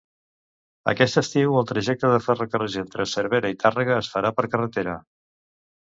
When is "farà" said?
4.17-4.37